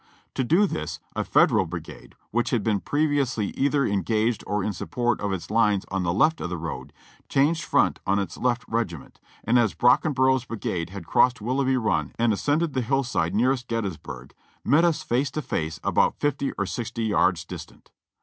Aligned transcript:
To 0.33 0.43
do 0.43 0.65
this, 0.65 0.99
a 1.15 1.23
Federal 1.23 1.67
brigade, 1.67 2.15
which 2.31 2.49
had 2.49 2.63
been 2.63 2.79
previously 2.79 3.49
either 3.51 3.85
en 3.85 4.01
gaged 4.01 4.43
or 4.47 4.63
in 4.63 4.73
support 4.73 5.21
of 5.21 5.31
its 5.31 5.51
lines 5.51 5.85
on 5.91 6.01
the 6.01 6.11
left 6.11 6.41
of 6.41 6.49
the 6.49 6.57
road, 6.57 6.91
changed 7.29 7.61
front 7.63 7.99
on 8.07 8.17
its 8.17 8.35
left 8.35 8.65
regiment, 8.67 9.19
and 9.43 9.59
as 9.59 9.75
Brockenbrough's 9.75 10.45
brigade 10.45 10.89
had 10.89 11.05
crossed 11.05 11.39
Willoughby 11.39 11.77
Run 11.77 12.13
and 12.17 12.33
ascended 12.33 12.73
the 12.73 12.81
hillside 12.81 13.35
nearest 13.35 13.67
Gettys 13.67 14.01
burg, 14.01 14.33
met 14.65 14.83
us 14.83 15.03
face 15.03 15.29
to 15.29 15.41
face 15.43 15.79
about 15.83 16.15
fifty 16.19 16.51
or 16.53 16.65
sixty 16.65 17.03
yards 17.03 17.45
distant. 17.45 17.91